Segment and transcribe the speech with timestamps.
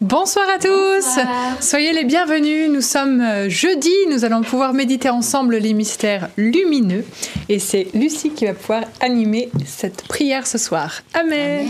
[0.00, 1.20] Bonsoir à tous,
[1.60, 2.70] soyez les bienvenus.
[2.70, 7.04] Nous sommes euh, jeudi, nous allons pouvoir méditer ensemble les mystères lumineux
[7.50, 11.02] et c'est Lucie qui va pouvoir animer cette prière ce soir.
[11.12, 11.68] Amen.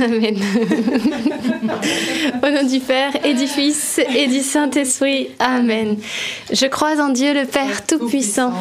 [0.00, 0.36] Amen.
[2.40, 5.30] Au nom du Père et du Fils et du Saint-Esprit.
[5.40, 5.96] Amen.
[6.52, 8.52] Je crois en Dieu le Père Tout-Puissant,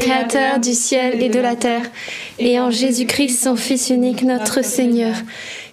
[0.00, 1.84] Créateur du ciel et de la terre,
[2.38, 5.14] et en Jésus-Christ, son Fils unique, notre Seigneur,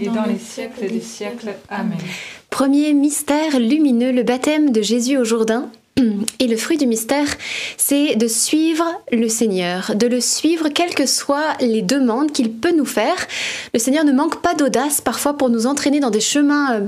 [0.00, 1.54] et dans les siècles des siècles.
[1.68, 1.98] Amen.
[2.50, 5.70] Premier mystère lumineux, le baptême de Jésus au Jourdain.
[6.40, 7.28] Et le fruit du mystère,
[7.76, 12.74] c'est de suivre le Seigneur, de le suivre quelles que soient les demandes qu'il peut
[12.76, 13.16] nous faire.
[13.72, 16.80] Le Seigneur ne manque pas d'audace parfois pour nous entraîner dans des chemins euh,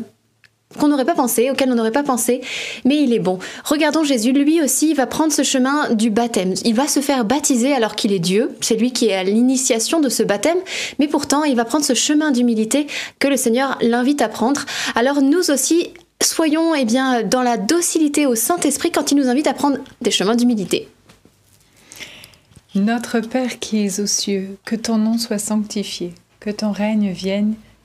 [0.79, 2.41] qu'on n'aurait pas pensé, auquel on n'aurait pas pensé,
[2.85, 3.39] mais il est bon.
[3.65, 6.55] Regardons Jésus, lui aussi va prendre ce chemin du baptême.
[6.65, 10.01] Il va se faire baptiser alors qu'il est Dieu, c'est lui qui est à l'initiation
[10.01, 10.59] de ce baptême,
[10.99, 12.87] mais pourtant il va prendre ce chemin d'humilité
[13.19, 14.65] que le Seigneur l'invite à prendre.
[14.95, 15.91] Alors nous aussi,
[16.23, 20.11] soyons eh bien, dans la docilité au Saint-Esprit quand il nous invite à prendre des
[20.11, 20.89] chemins d'humilité.
[22.75, 27.55] Notre Père qui es aux cieux, que ton nom soit sanctifié, que ton règne vienne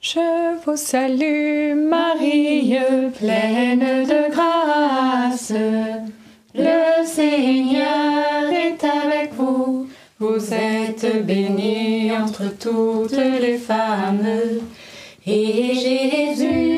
[0.00, 2.76] Je vous salue Marie,
[3.18, 5.52] pleine de grâce.
[6.54, 9.88] Le Seigneur est avec vous.
[10.20, 14.24] Vous êtes bénie entre toutes les femmes.
[15.26, 16.77] Et Jésus,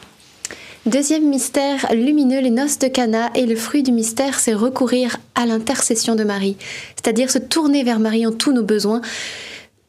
[0.87, 3.29] Deuxième mystère lumineux, les noces de Cana.
[3.35, 6.57] Et le fruit du mystère, c'est recourir à l'intercession de Marie,
[6.95, 9.01] c'est-à-dire se tourner vers Marie en tous nos besoins.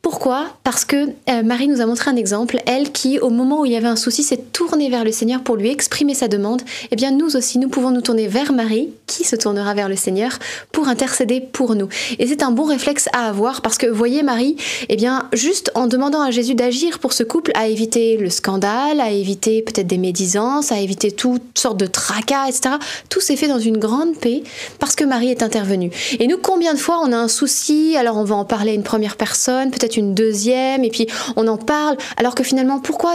[0.03, 0.49] Pourquoi?
[0.65, 3.71] Parce que euh, Marie nous a montré un exemple, elle qui, au moment où il
[3.71, 6.61] y avait un souci, s'est tournée vers le Seigneur pour lui exprimer sa demande.
[6.91, 9.95] Eh bien, nous aussi, nous pouvons nous tourner vers Marie, qui se tournera vers le
[9.95, 10.41] Seigneur,
[10.73, 11.89] pour intercéder pour nous.
[12.19, 14.57] Et c'est un bon réflexe à avoir parce que, voyez, Marie,
[14.89, 19.01] eh bien, juste en demandant à Jésus d'agir pour ce couple, à éviter le scandale,
[19.01, 22.75] à éviter peut-être des médisances, à éviter toutes sortes de tracas, etc.,
[23.09, 24.43] tout s'est fait dans une grande paix
[24.81, 25.93] parce que Marie est intervenue.
[26.19, 28.75] Et nous, combien de fois on a un souci, alors on va en parler à
[28.75, 31.07] une première personne, peut-être une deuxième, et puis
[31.37, 33.15] on en parle, alors que finalement, pourquoi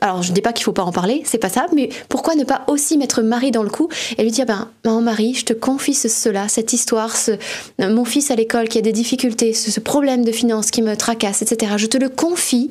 [0.00, 2.36] alors je ne dis pas qu'il faut pas en parler, c'est pas ça, mais pourquoi
[2.36, 5.44] ne pas aussi mettre Marie dans le coup et lui dire ben maman Marie, je
[5.44, 7.32] te confie ce- cela, cette histoire, ce,
[7.80, 10.96] mon fils à l'école qui a des difficultés, ce, ce problème de finances qui me
[10.96, 11.72] tracasse, etc.
[11.76, 12.70] Je te le confie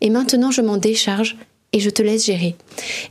[0.00, 1.36] et maintenant je m'en décharge
[1.74, 2.54] et je te laisse gérer.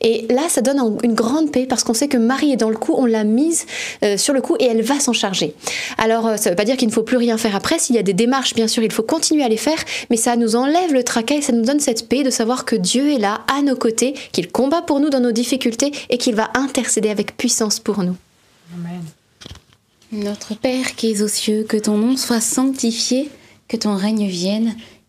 [0.01, 2.77] Et là, ça donne une grande paix parce qu'on sait que Marie est dans le
[2.77, 3.65] coup, on l'a mise
[4.03, 5.53] euh, sur le coup et elle va s'en charger.
[5.97, 7.77] Alors, euh, ça ne veut pas dire qu'il ne faut plus rien faire après.
[7.77, 9.77] S'il y a des démarches, bien sûr, il faut continuer à les faire,
[10.09, 12.77] mais ça nous enlève le tracas et ça nous donne cette paix de savoir que
[12.77, 16.35] Dieu est là, à nos côtés, qu'il combat pour nous dans nos difficultés et qu'il
[16.35, 18.15] va intercéder avec puissance pour nous.
[18.73, 19.01] Amen.
[20.13, 23.29] Notre Père qui es aux cieux, que ton nom soit sanctifié,
[23.67, 24.75] que ton règne vienne,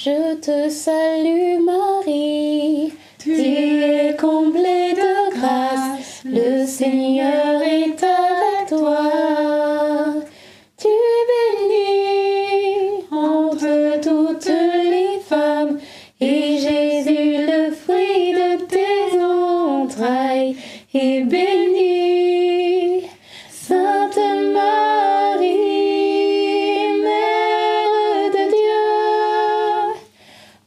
[0.00, 9.57] Je te salue Marie, tu es comblée de grâce, le Seigneur est avec toi.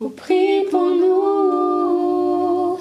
[0.04, 2.80] Oh, prie pour nous,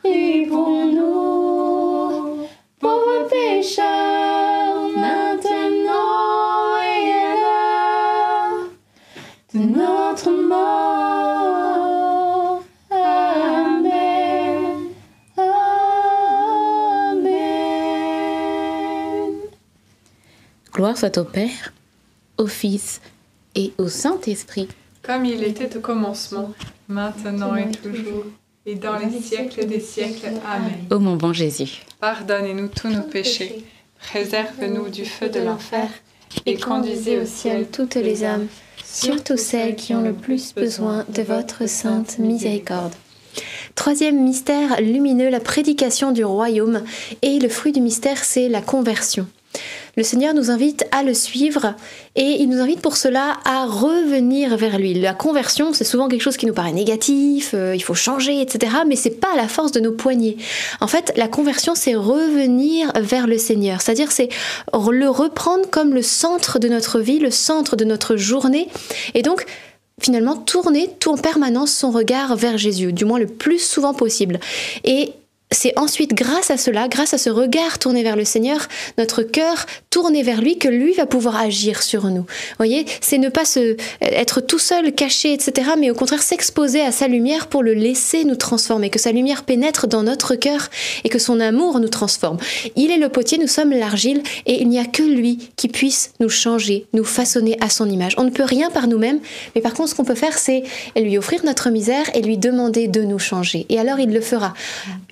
[0.00, 2.46] prie pour nous,
[2.78, 8.68] pauvres pécheurs, maintenant et à l'heure
[9.52, 10.62] de notre mort.
[12.92, 14.60] Amen.
[15.36, 17.32] Amen.
[20.72, 21.72] Gloire soit au Père,
[22.38, 23.00] au Fils
[23.56, 24.68] et au Saint-Esprit.
[25.02, 26.52] Comme il était au commencement,
[26.88, 28.24] maintenant et toujours,
[28.64, 30.30] et dans les siècles des siècles.
[30.46, 30.86] Amen.
[30.90, 31.82] Ô mon bon Jésus.
[31.98, 33.64] Pardonnez-nous tous nos péchés,
[33.98, 35.88] préserve-nous du feu de l'enfer,
[36.46, 38.46] et conduisez au ciel toutes les âmes,
[38.84, 42.92] surtout celles qui ont le plus besoin de votre sainte miséricorde.
[43.74, 46.84] Troisième mystère lumineux, la prédication du royaume.
[47.22, 49.26] Et le fruit du mystère, c'est la conversion.
[49.94, 51.74] Le Seigneur nous invite à le suivre
[52.16, 54.94] et il nous invite pour cela à revenir vers lui.
[54.94, 58.72] La conversion, c'est souvent quelque chose qui nous paraît négatif, euh, il faut changer, etc.
[58.86, 60.38] Mais c'est pas à la force de nos poignets.
[60.80, 63.82] En fait, la conversion, c'est revenir vers le Seigneur.
[63.82, 64.30] C'est-à-dire, c'est
[64.72, 68.68] le reprendre comme le centre de notre vie, le centre de notre journée.
[69.12, 69.44] Et donc,
[70.00, 74.40] finalement, tourner tout en permanence son regard vers Jésus, du moins le plus souvent possible.
[74.84, 75.12] Et
[75.52, 78.68] c'est ensuite grâce à cela, grâce à ce regard tourné vers le Seigneur,
[78.98, 82.24] notre cœur tourné vers lui, que lui va pouvoir agir sur nous.
[82.58, 86.92] voyez, c'est ne pas se, être tout seul, caché, etc., mais au contraire s'exposer à
[86.92, 90.68] sa lumière pour le laisser nous transformer, que sa lumière pénètre dans notre cœur
[91.04, 92.38] et que son amour nous transforme.
[92.76, 96.12] Il est le potier, nous sommes l'argile, et il n'y a que lui qui puisse
[96.20, 98.14] nous changer, nous façonner à son image.
[98.16, 99.20] On ne peut rien par nous-mêmes,
[99.54, 100.62] mais par contre, ce qu'on peut faire, c'est
[100.96, 103.66] lui offrir notre misère et lui demander de nous changer.
[103.68, 104.54] Et alors, il le fera.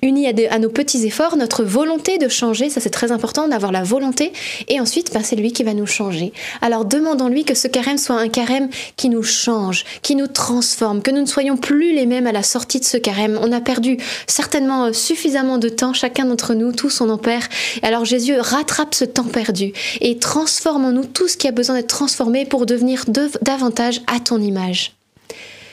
[0.01, 3.71] Uni à, à nos petits efforts, notre volonté de changer, ça c'est très important d'avoir
[3.71, 4.31] la volonté,
[4.67, 6.33] et ensuite, ben, c'est lui qui va nous changer.
[6.61, 11.11] Alors, demandons-lui que ce carême soit un carême qui nous change, qui nous transforme, que
[11.11, 13.39] nous ne soyons plus les mêmes à la sortie de ce carême.
[13.41, 13.97] On a perdu
[14.27, 17.43] certainement euh, suffisamment de temps, chacun d'entre nous, tous on en perd.
[17.81, 21.75] Alors Jésus rattrape ce temps perdu et transforme en nous tout ce qui a besoin
[21.75, 24.93] d'être transformé pour devenir de- davantage à ton image.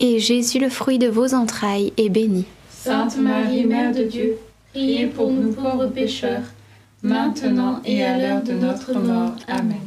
[0.00, 2.44] et Jésus, le fruit de vos entrailles, est béni.
[2.70, 4.36] Sainte Marie, Mère de Dieu,
[4.72, 6.42] priez pour nous pauvres pécheurs,
[7.02, 9.34] maintenant et à l'heure de notre mort.
[9.48, 9.80] Amen.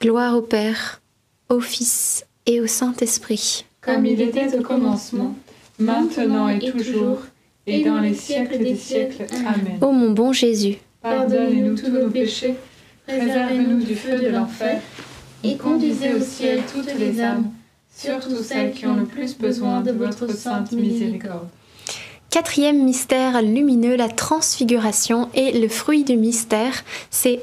[0.00, 1.00] Gloire au Père,
[1.48, 3.64] au Fils et au Saint-Esprit.
[3.80, 5.34] Comme il était au commencement,
[5.78, 7.18] maintenant et toujours,
[7.66, 9.26] et dans les siècles des siècles.
[9.46, 9.78] Amen.
[9.80, 12.56] Ô mon bon Jésus, Pardonnez-nous tous nos péchés,
[13.06, 14.80] préservez-nous du feu de l'enfer,
[15.42, 17.50] et conduisez au ciel toutes les âmes,
[17.94, 21.48] surtout celles qui ont le plus besoin de votre sainte miséricorde.
[22.30, 27.40] Quatrième mystère lumineux, la transfiguration et le fruit du mystère, c'est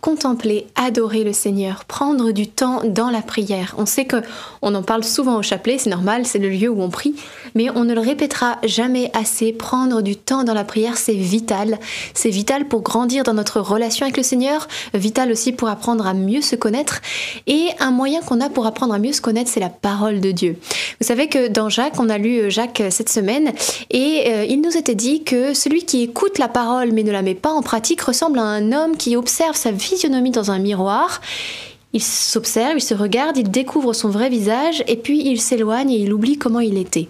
[0.00, 3.74] contempler, adorer le Seigneur, prendre du temps dans la prière.
[3.78, 4.16] On sait que
[4.62, 7.14] on en parle souvent au chapelet, c'est normal, c'est le lieu où on prie,
[7.54, 9.52] mais on ne le répétera jamais assez.
[9.52, 11.78] Prendre du temps dans la prière, c'est vital.
[12.14, 16.14] C'est vital pour grandir dans notre relation avec le Seigneur, vital aussi pour apprendre à
[16.14, 17.00] mieux se connaître.
[17.46, 20.32] Et un moyen qu'on a pour apprendre à mieux se connaître, c'est la parole de
[20.32, 20.56] Dieu.
[21.00, 23.52] Vous savez que dans Jacques, on a lu Jacques cette semaine,
[23.90, 27.22] et euh, il nous était dit que celui qui écoute la parole mais ne la
[27.22, 29.70] met pas en pratique ressemble à un homme qui observe sa
[30.30, 31.20] dans un miroir.
[31.92, 35.98] Il s'observe, il se regarde, il découvre son vrai visage et puis il s'éloigne et
[35.98, 37.08] il oublie comment il était.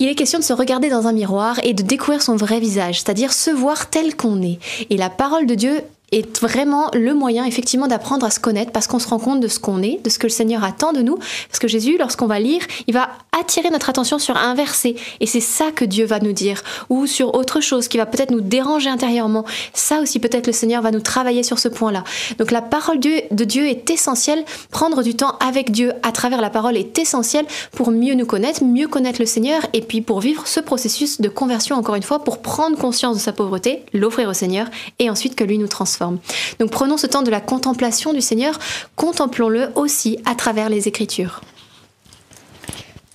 [0.00, 3.00] Il est question de se regarder dans un miroir et de découvrir son vrai visage,
[3.00, 4.58] c'est-à-dire se voir tel qu'on est.
[4.90, 8.86] Et la parole de Dieu est vraiment le moyen effectivement d'apprendre à se connaître parce
[8.86, 11.02] qu'on se rend compte de ce qu'on est, de ce que le Seigneur attend de
[11.02, 11.16] nous.
[11.48, 15.26] Parce que Jésus, lorsqu'on va lire, il va attirer notre attention sur un verset et
[15.26, 18.40] c'est ça que Dieu va nous dire ou sur autre chose qui va peut-être nous
[18.40, 19.44] déranger intérieurement.
[19.74, 22.04] Ça aussi peut-être le Seigneur va nous travailler sur ce point-là.
[22.38, 24.44] Donc la parole de Dieu est essentielle.
[24.70, 28.64] Prendre du temps avec Dieu à travers la parole est essentiel pour mieux nous connaître,
[28.64, 32.24] mieux connaître le Seigneur et puis pour vivre ce processus de conversion encore une fois
[32.24, 34.68] pour prendre conscience de sa pauvreté, l'offrir au Seigneur
[34.98, 35.68] et ensuite que lui nous
[35.98, 36.18] transforme.
[36.58, 38.58] Donc prenons ce temps de la contemplation du Seigneur,
[38.96, 41.40] contemplons-le aussi à travers les Écritures.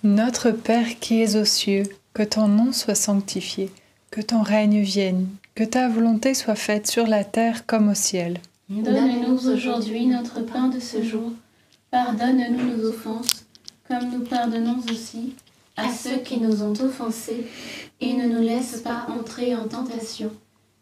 [0.04, 3.72] Notre Père qui es aux cieux, que ton nom soit sanctifié,
[4.12, 8.40] que ton règne vienne, que ta volonté soit faite sur la terre comme au ciel.
[8.70, 11.32] Donne-nous aujourd'hui notre pain de ce jour.
[11.92, 13.46] Pardonne-nous nos offenses,
[13.88, 15.36] comme nous pardonnons aussi
[15.78, 17.48] à ceux qui nous ont offensés,
[18.00, 20.32] et ne nous laisse pas entrer en tentation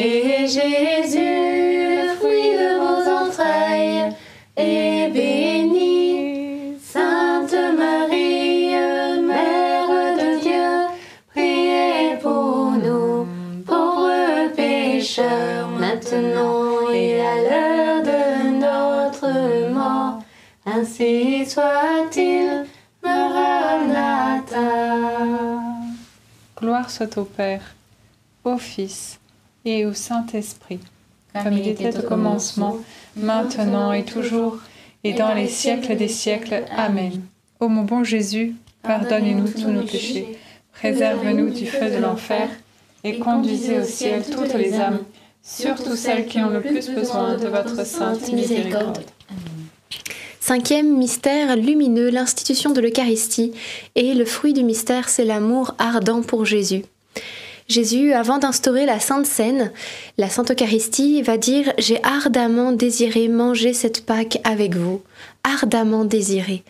[0.00, 1.18] Et Jésus,
[2.18, 4.14] fruit de vos entrailles,
[4.56, 6.76] est béni.
[6.80, 8.76] Sainte Marie,
[9.26, 9.88] Mère
[10.22, 10.70] de Dieu,
[11.30, 13.26] priez pour nous,
[13.66, 18.22] pauvres pécheurs, maintenant et à l'heure de
[18.60, 20.22] notre mort.
[20.64, 22.66] Ainsi soit-il.
[23.02, 24.60] Maranatha.
[26.56, 27.74] Gloire soit au Père,
[28.44, 29.18] au Fils
[29.64, 30.80] et au Saint-Esprit,
[31.32, 32.78] comme il était au commencement,
[33.16, 34.58] maintenant et toujours,
[35.04, 36.64] et dans les siècles des siècles.
[36.76, 37.22] Amen.
[37.60, 40.38] Ô mon bon Jésus, pardonnez-nous tous nos péchés,
[40.72, 42.48] préserve-nous du feu de l'enfer,
[43.04, 45.00] et conduisez au ciel toutes les âmes,
[45.42, 49.04] surtout celles qui ont le plus besoin de votre sainte miséricorde.
[50.48, 53.52] Cinquième mystère lumineux, l'institution de l'Eucharistie.
[53.94, 56.84] Et le fruit du mystère, c'est l'amour ardent pour Jésus.
[57.68, 59.70] Jésus, avant d'instaurer la Sainte Seine,
[60.16, 65.02] la Sainte Eucharistie, va dire J'ai ardemment désiré manger cette Pâque avec vous.
[65.48, 66.62] Ardemment désiré.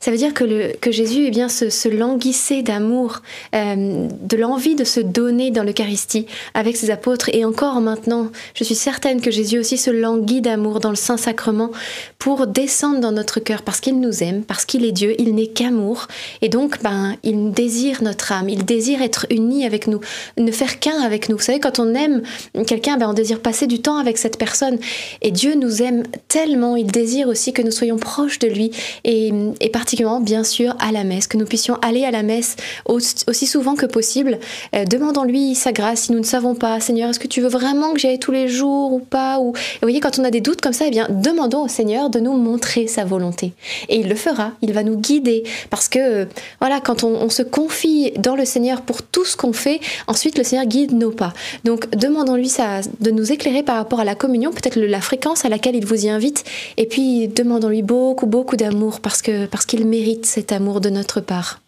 [0.00, 3.22] Ça veut dire que, Jésus eh bien, se, se languissait d'amour,
[3.54, 7.30] euh, de l'envie de se donner dans l'Eucharistie avec ses apôtres.
[7.32, 11.70] Et encore maintenant, je suis certaine que Jésus aussi se languit d'amour dans le Saint-Sacrement
[12.18, 15.46] pour descendre dans notre cœur parce qu'il nous aime, parce qu'il est Dieu, il n'est
[15.46, 16.06] qu'amour.
[16.42, 20.00] Et donc, ben, il désire notre âme, il désire être uni avec nous,
[20.36, 21.36] ne faire qu'un avec nous.
[21.36, 22.22] Vous savez, quand on aime
[22.66, 24.78] quelqu'un, ben, on désire passer du temps avec cette personne.
[25.22, 28.70] Et Dieu nous aime tellement, il désire aussi que nous soyons proches de lui
[29.04, 32.56] et, et particulièrement, bien sûr, à la messe, que nous puissions aller à la messe
[32.86, 34.38] aussi souvent que possible.
[34.74, 36.80] Euh, Demandons-lui sa grâce si nous ne savons pas.
[36.80, 39.50] Seigneur, est-ce que tu veux vraiment que j'y aille tous les jours ou pas ou...
[39.50, 42.10] Et vous voyez, quand on a des doutes comme ça, eh bien, demandons au Seigneur
[42.10, 43.52] de nous montrer sa volonté.
[43.88, 45.44] Et il le fera, il va nous guider.
[45.70, 46.24] Parce que, euh,
[46.60, 50.44] voilà, quand on, se confie dans le Seigneur pour tout ce qu'on fait, ensuite le
[50.44, 51.34] Seigneur guide nos pas.
[51.64, 55.48] Donc, demandons-lui ça, de nous éclairer par rapport à la communion, peut-être la fréquence à
[55.48, 56.44] laquelle il vous y invite.
[56.76, 61.20] Et puis, demandons-lui beaucoup, beaucoup d'amour parce que parce qu'il mérite cet amour de notre
[61.20, 61.60] part.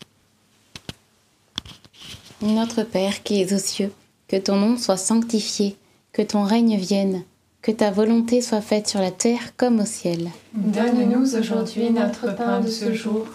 [2.40, 3.92] Notre Père qui es aux cieux,
[4.29, 5.77] que ton nom soit sanctifié,
[6.12, 7.24] que ton règne vienne,
[7.61, 10.31] que ta volonté soit faite sur la terre comme au ciel.
[10.55, 13.27] Donne-nous aujourd'hui notre pain de ce jour.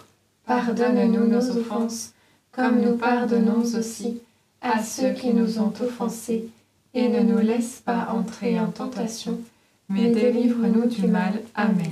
[0.45, 2.13] Pardonne-nous nos offenses,
[2.53, 4.21] comme nous pardonnons aussi
[4.61, 6.47] à ceux qui nous ont offensés.
[6.93, 9.39] Et ne nous laisse pas entrer en tentation,
[9.89, 11.33] mais délivre-nous du mal.
[11.53, 11.91] Amen.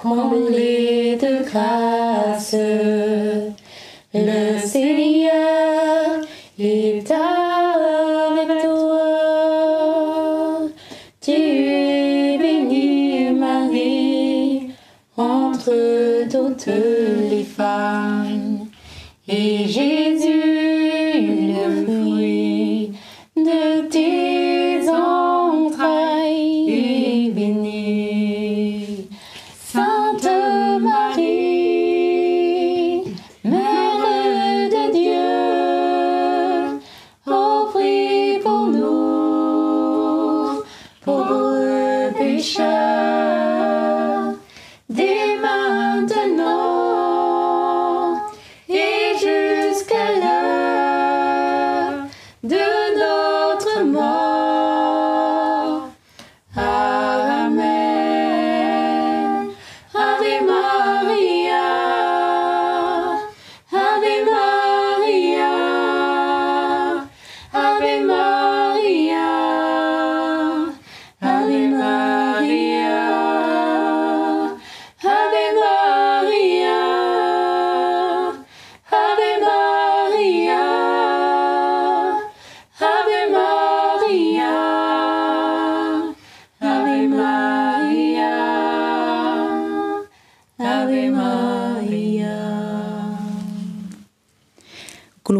[0.00, 2.54] comblée de grâce.
[4.14, 5.67] Le Seigneur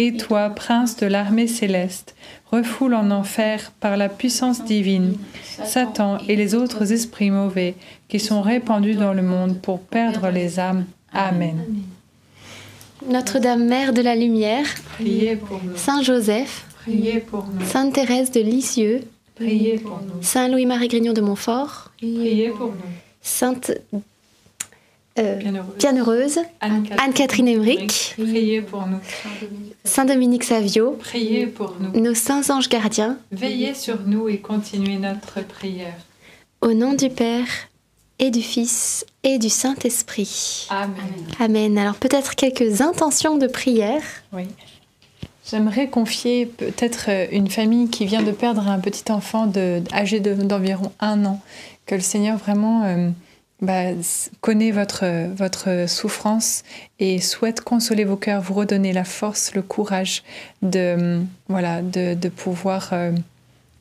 [0.00, 2.14] Et toi, prince de l'armée céleste,
[2.52, 5.16] refoule en enfer par la puissance divine
[5.64, 7.74] Satan et les autres esprits mauvais
[8.08, 10.84] qui sont répandus dans le monde pour perdre les âmes.
[11.12, 11.58] Amen.
[13.08, 15.76] Notre-Dame Mère de la Lumière, Priez pour nous.
[15.76, 17.64] Saint Joseph, Priez pour nous.
[17.66, 19.00] Sainte Thérèse de Lisieux,
[19.34, 20.22] Priez pour nous.
[20.22, 22.92] Saint Louis-Marie Grignon de Montfort, Priez pour nous.
[23.20, 23.72] Sainte
[25.18, 25.74] euh, Bienheureuse.
[25.78, 28.98] Bienheureuse, Anne-Catherine Emmerich, Priez pour nous.
[29.84, 32.00] Saint Dominique Savio, Priez pour nous.
[32.00, 35.94] nos saints anges gardiens, Veillez sur nous et continuez notre prière.
[36.60, 37.46] au nom du Père
[38.18, 40.66] et du Fils et du Saint-Esprit.
[40.70, 40.94] Amen.
[41.38, 41.78] Amen.
[41.78, 44.02] Alors peut-être quelques intentions de prière.
[44.32, 44.44] Oui.
[45.50, 50.20] J'aimerais confier peut-être euh, une famille qui vient de perdre un petit enfant de, âgé
[50.20, 51.40] d'environ un an,
[51.86, 53.08] que le Seigneur vraiment euh,
[53.60, 53.92] bah,
[54.40, 56.62] connaît votre, votre souffrance
[56.98, 60.22] et souhaite consoler vos cœurs, vous redonner la force, le courage
[60.62, 63.12] de, voilà, de, de pouvoir euh,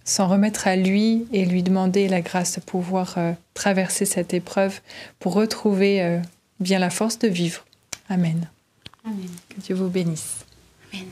[0.04, 3.18] s'en remettre à lui et lui demander la grâce de pouvoir
[3.54, 4.80] traverser cette épreuve
[5.20, 6.20] pour retrouver
[6.60, 7.66] bien la force de vivre.
[8.10, 8.48] Amen.
[9.06, 9.30] Amen.
[9.50, 10.46] Que Dieu vous bénisse.
[10.94, 11.06] Amen.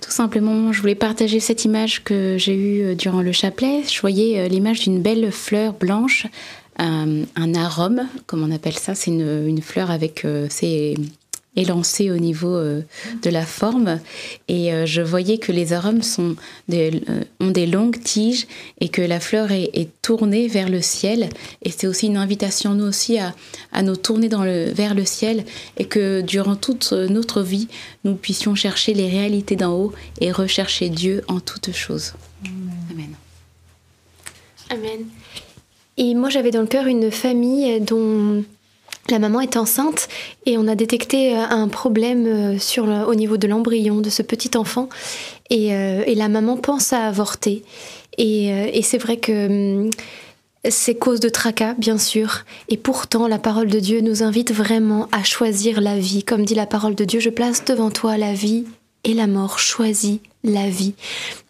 [0.00, 3.84] Tout simplement, je voulais partager cette image que j'ai eue euh, durant le chapelet.
[3.84, 6.26] Je voyais euh, l'image d'une belle fleur blanche,
[6.84, 8.94] un, arôme, comme on appelle ça.
[8.94, 10.96] C'est une, fleur avec euh, ses
[11.56, 12.82] élancé au niveau euh,
[13.22, 14.00] de la forme.
[14.48, 16.36] Et euh, je voyais que les arômes sont
[16.68, 18.46] des, euh, ont des longues tiges
[18.80, 21.28] et que la fleur est, tournée vers le ciel.
[21.62, 23.34] Et c'est aussi une invitation, nous aussi, à,
[23.72, 25.44] à nous tourner dans le, vers le ciel
[25.76, 27.68] et que durant toute notre vie,
[28.04, 32.14] nous puissions chercher les réalités d'en haut et rechercher Dieu en toutes choses.
[32.90, 33.14] Amen.
[34.70, 35.06] Amen.
[35.96, 38.44] Et moi, j'avais dans le cœur une famille dont
[39.10, 40.08] la maman est enceinte
[40.46, 44.22] et on a détecté euh, un problème euh, sur au niveau de l'embryon de ce
[44.22, 44.88] petit enfant
[45.48, 47.62] et, euh, la maman pense à avorter.
[48.18, 49.46] Et, c'est vrai que
[49.84, 49.90] hum,
[50.68, 52.44] c'est cause de tracas, bien sûr.
[52.68, 56.22] Et pourtant, la parole de Dieu nous invite vraiment à choisir la vie.
[56.22, 58.66] Comme dit la parole de Dieu, je place devant toi la vie
[59.04, 59.58] et la mort.
[59.58, 60.94] Choisis la vie.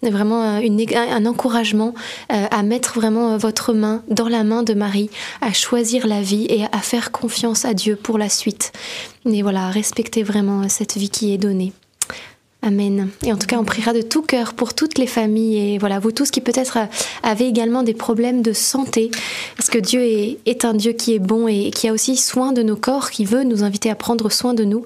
[0.02, 1.94] Vraiment euh, une, un encouragement
[2.32, 5.10] euh, à mettre vraiment euh, votre main dans la main de Marie,
[5.40, 8.72] à choisir la vie et à faire confiance à Dieu pour la suite.
[9.26, 11.72] Et voilà, respecter vraiment cette vie qui est donnée.
[12.62, 13.08] Amen.
[13.24, 15.98] Et en tout cas, on priera de tout cœur pour toutes les familles et voilà,
[15.98, 16.76] vous tous qui peut-être
[17.22, 19.10] avez également des problèmes de santé,
[19.70, 22.76] que Dieu est, un Dieu qui est bon et qui a aussi soin de nos
[22.76, 24.84] corps, qui veut nous inviter à prendre soin de nous.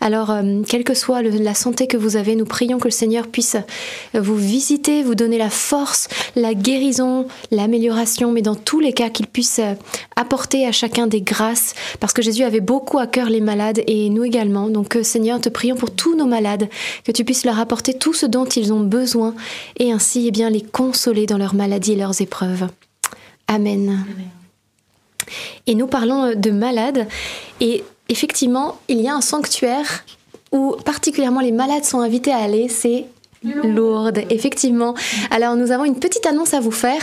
[0.00, 3.26] Alors, euh, quelle que soit la santé que vous avez, nous prions que le Seigneur
[3.26, 3.56] puisse
[4.14, 9.26] vous visiter, vous donner la force, la guérison, l'amélioration, mais dans tous les cas, qu'il
[9.26, 9.60] puisse
[10.14, 14.10] apporter à chacun des grâces, parce que Jésus avait beaucoup à cœur les malades et
[14.10, 14.68] nous également.
[14.68, 16.68] Donc, euh, Seigneur, te prions pour tous nos malades,
[17.04, 19.34] que tu puisses leur apporter tout ce dont ils ont besoin
[19.78, 22.68] et ainsi eh bien, les consoler dans leurs maladies et leurs épreuves.
[23.48, 24.04] Amen.
[25.66, 27.06] Et nous parlons de malades
[27.60, 30.04] et effectivement, il y a un sanctuaire
[30.52, 33.06] où particulièrement les malades sont invités à aller, c'est
[33.42, 34.94] Lourdes, effectivement.
[35.30, 37.00] Alors nous avons une petite annonce à vous faire.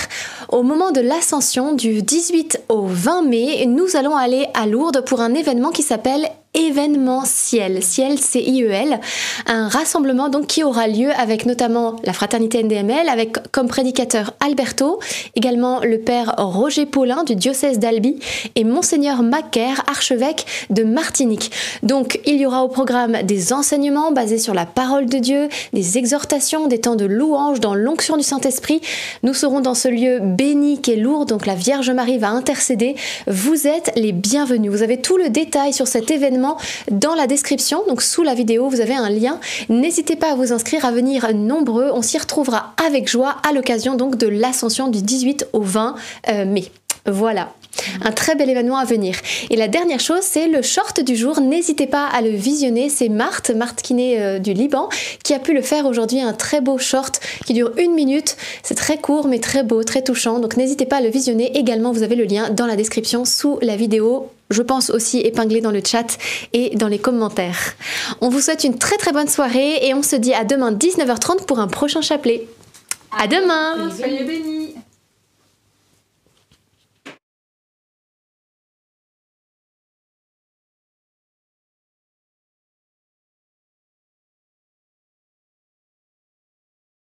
[0.49, 5.21] Au moment de l'ascension du 18 au 20 mai, nous allons aller à Lourdes pour
[5.21, 8.99] un événement qui s'appelle événementiel, ciel C-I-E-L,
[9.47, 14.99] un rassemblement donc qui aura lieu avec notamment la fraternité NDML, avec comme prédicateur Alberto,
[15.35, 18.19] également le père Roger Paulin du diocèse d'Albi
[18.55, 21.51] et monseigneur Macaire, archevêque de Martinique.
[21.81, 25.97] Donc il y aura au programme des enseignements basés sur la parole de Dieu, des
[25.97, 28.81] exhortations, des temps de louange dans l'onction du Saint-Esprit.
[29.23, 32.95] Nous serons dans ce lieu béni qui est lourd, donc la Vierge Marie va intercéder.
[33.25, 34.71] Vous êtes les bienvenus.
[34.71, 36.42] Vous avez tout le détail sur cet événement
[36.91, 37.83] dans la description.
[37.87, 39.39] Donc sous la vidéo, vous avez un lien.
[39.69, 41.89] N'hésitez pas à vous inscrire, à venir nombreux.
[41.93, 45.95] On s'y retrouvera avec joie à l'occasion donc de l'ascension du 18 au 20
[46.29, 46.71] euh, mai.
[47.05, 47.49] Voilà.
[48.01, 49.15] Un très bel événement à venir.
[49.49, 51.41] Et la dernière chose, c'est le short du jour.
[51.41, 52.89] N'hésitez pas à le visionner.
[52.89, 54.89] C'est Marthe, Marthe Kiné euh, du Liban,
[55.23, 56.21] qui a pu le faire aujourd'hui.
[56.21, 58.37] Un très beau short qui dure une minute.
[58.61, 60.39] C'est très court, mais très beau, très touchant.
[60.39, 61.57] Donc n'hésitez pas à le visionner.
[61.57, 65.61] Également, vous avez le lien dans la description sous la vidéo je pense aussi épinglé
[65.61, 66.17] dans le chat
[66.53, 67.73] et dans les commentaires.
[68.21, 71.45] On vous souhaite une très très bonne soirée et on se dit à demain 19h30
[71.45, 72.47] pour un prochain chapelet.
[73.19, 74.75] À demain Soyez bénis